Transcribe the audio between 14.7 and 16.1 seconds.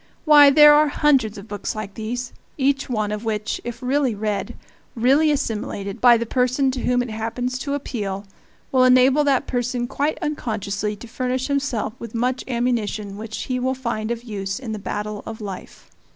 the battle of life.